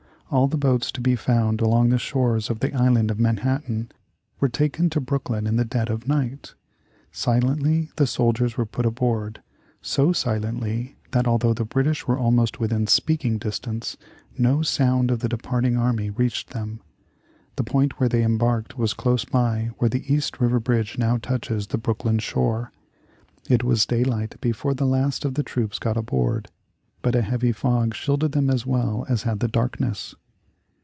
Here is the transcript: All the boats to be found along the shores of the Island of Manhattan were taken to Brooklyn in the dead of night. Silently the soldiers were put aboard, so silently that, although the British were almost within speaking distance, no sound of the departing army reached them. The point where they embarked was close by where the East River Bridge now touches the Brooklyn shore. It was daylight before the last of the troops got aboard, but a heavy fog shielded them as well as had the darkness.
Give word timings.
All 0.33 0.47
the 0.47 0.57
boats 0.57 0.93
to 0.93 1.01
be 1.01 1.17
found 1.17 1.59
along 1.59 1.89
the 1.89 1.97
shores 1.97 2.49
of 2.49 2.61
the 2.61 2.73
Island 2.73 3.11
of 3.11 3.19
Manhattan 3.19 3.91
were 4.39 4.47
taken 4.47 4.89
to 4.91 5.01
Brooklyn 5.01 5.45
in 5.45 5.57
the 5.57 5.65
dead 5.65 5.89
of 5.89 6.07
night. 6.07 6.53
Silently 7.11 7.89
the 7.97 8.07
soldiers 8.07 8.55
were 8.55 8.65
put 8.65 8.85
aboard, 8.85 9.41
so 9.81 10.13
silently 10.13 10.95
that, 11.11 11.27
although 11.27 11.53
the 11.53 11.65
British 11.65 12.07
were 12.07 12.17
almost 12.17 12.61
within 12.61 12.87
speaking 12.87 13.39
distance, 13.39 13.97
no 14.37 14.61
sound 14.61 15.11
of 15.11 15.19
the 15.19 15.27
departing 15.27 15.75
army 15.75 16.09
reached 16.09 16.51
them. 16.51 16.79
The 17.57 17.65
point 17.65 17.99
where 17.99 18.07
they 18.07 18.23
embarked 18.23 18.77
was 18.77 18.93
close 18.93 19.25
by 19.25 19.71
where 19.79 19.89
the 19.89 20.05
East 20.13 20.39
River 20.39 20.61
Bridge 20.61 20.97
now 20.97 21.17
touches 21.17 21.67
the 21.67 21.77
Brooklyn 21.77 22.19
shore. 22.19 22.71
It 23.49 23.65
was 23.65 23.85
daylight 23.85 24.39
before 24.39 24.73
the 24.75 24.87
last 24.87 25.25
of 25.25 25.33
the 25.33 25.43
troops 25.43 25.77
got 25.77 25.97
aboard, 25.97 26.49
but 27.01 27.15
a 27.17 27.21
heavy 27.21 27.51
fog 27.51 27.93
shielded 27.93 28.31
them 28.31 28.49
as 28.49 28.65
well 28.65 29.05
as 29.09 29.23
had 29.23 29.39
the 29.41 29.47
darkness. 29.49 30.15